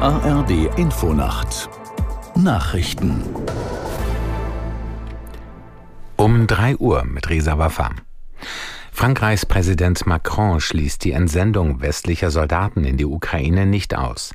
[0.00, 1.68] ARD Infonacht
[2.36, 3.20] Nachrichten
[6.14, 7.90] um 3 Uhr mit Resa Waffa.
[8.92, 14.34] Frankreichs Präsident Macron schließt die Entsendung westlicher Soldaten in die Ukraine nicht aus.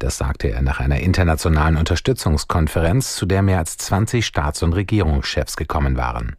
[0.00, 5.56] Das sagte er nach einer internationalen Unterstützungskonferenz, zu der mehr als 20 Staats- und Regierungschefs
[5.56, 6.34] gekommen waren.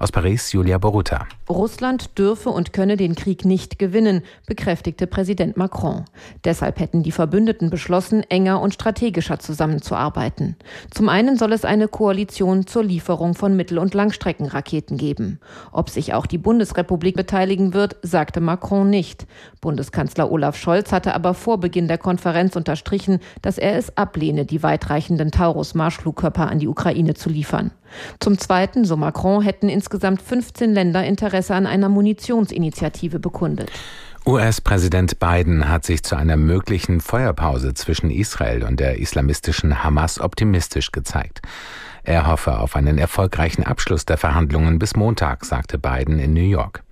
[0.00, 1.26] Aus Paris Julia Boruta.
[1.46, 6.06] Russland dürfe und könne den Krieg nicht gewinnen, bekräftigte Präsident Macron.
[6.42, 10.56] Deshalb hätten die Verbündeten beschlossen, enger und strategischer zusammenzuarbeiten.
[10.90, 15.38] Zum einen soll es eine Koalition zur Lieferung von Mittel- und Langstreckenraketen geben.
[15.70, 19.26] Ob sich auch die Bundesrepublik beteiligen wird, sagte Macron nicht.
[19.60, 24.62] Bundeskanzler Olaf Scholz hatte aber vor Beginn der Konferenz unterstrichen, dass er es ablehne, die
[24.62, 27.72] weitreichenden Taurus-Marschflugkörper an die Ukraine zu liefern.
[28.18, 33.70] Zum Zweiten, so Macron, hätten insgesamt 15 Länder Interesse an einer Munitionsinitiative bekundet.
[34.26, 40.92] US-Präsident Biden hat sich zu einer möglichen Feuerpause zwischen Israel und der islamistischen Hamas optimistisch
[40.92, 41.40] gezeigt.
[42.02, 46.82] Er hoffe auf einen erfolgreichen Abschluss der Verhandlungen bis Montag, sagte Biden in New York.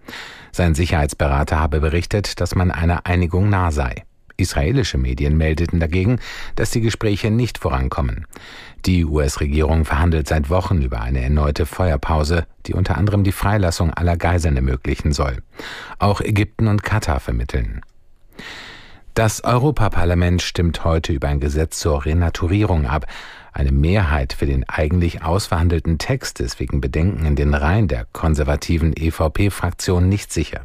[0.52, 4.04] Sein Sicherheitsberater habe berichtet, dass man einer Einigung nah sei.
[4.38, 6.20] Israelische Medien meldeten dagegen,
[6.54, 8.24] dass die Gespräche nicht vorankommen.
[8.86, 14.16] Die US-Regierung verhandelt seit Wochen über eine erneute Feuerpause, die unter anderem die Freilassung aller
[14.16, 15.38] Geiseln ermöglichen soll.
[15.98, 17.82] Auch Ägypten und Katar vermitteln.
[19.14, 23.06] Das Europaparlament stimmt heute über ein Gesetz zur Renaturierung ab.
[23.52, 28.92] Eine Mehrheit für den eigentlich ausverhandelten Text ist wegen Bedenken in den Reihen der konservativen
[28.96, 30.60] EVP-Fraktion nicht sicher.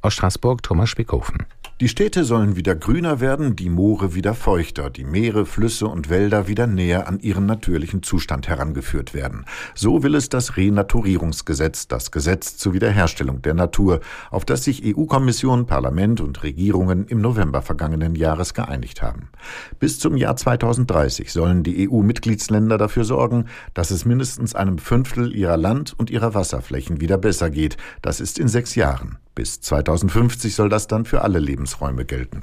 [0.00, 1.44] Aus Straßburg Thomas Spickhofen.
[1.80, 6.46] Die Städte sollen wieder grüner werden, die Moore wieder feuchter, die Meere, Flüsse und Wälder
[6.46, 9.46] wieder näher an ihren natürlichen Zustand herangeführt werden.
[9.74, 15.64] So will es das Renaturierungsgesetz, das Gesetz zur Wiederherstellung der Natur, auf das sich EU-Kommission,
[15.64, 19.30] Parlament und Regierungen im November vergangenen Jahres geeinigt haben.
[19.78, 25.56] Bis zum Jahr 2030 sollen die EU-Mitgliedsländer dafür sorgen, dass es mindestens einem Fünftel ihrer
[25.56, 27.78] Land- und ihrer Wasserflächen wieder besser geht.
[28.02, 29.16] Das ist in sechs Jahren.
[29.40, 32.42] Bis 2050 soll das dann für alle Lebensräume gelten.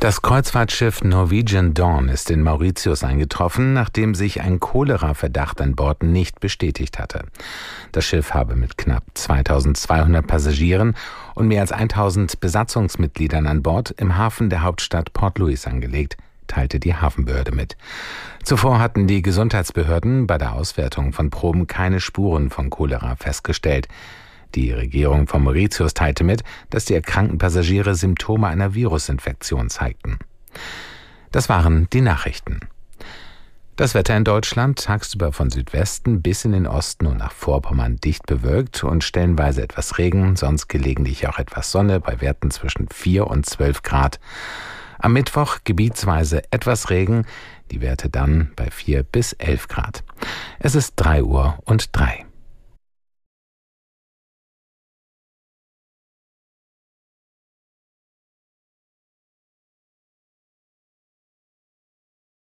[0.00, 6.40] Das Kreuzfahrtschiff Norwegian Dawn ist in Mauritius eingetroffen, nachdem sich ein Cholera-Verdacht an Bord nicht
[6.40, 7.26] bestätigt hatte.
[7.92, 10.96] Das Schiff habe mit knapp 2200 Passagieren
[11.36, 16.16] und mehr als 1000 Besatzungsmitgliedern an Bord im Hafen der Hauptstadt Port Louis angelegt
[16.48, 17.76] teilte die Hafenbehörde mit.
[18.42, 23.88] Zuvor hatten die Gesundheitsbehörden bei der Auswertung von Proben keine Spuren von Cholera festgestellt.
[24.54, 30.18] Die Regierung von Mauritius teilte mit, dass die erkrankten Passagiere Symptome einer Virusinfektion zeigten.
[31.32, 32.60] Das waren die Nachrichten.
[33.76, 38.24] Das Wetter in Deutschland tagsüber von Südwesten bis in den Osten und nach Vorpommern dicht
[38.24, 43.46] bewölkt und stellenweise etwas Regen, sonst gelegentlich auch etwas Sonne bei Werten zwischen 4 und
[43.46, 44.20] 12 Grad.
[45.00, 47.26] Am Mittwoch gebietsweise etwas Regen,
[47.72, 50.04] die Werte dann bei 4 bis 11 Grad.
[50.60, 52.26] Es ist 3 Uhr und 3.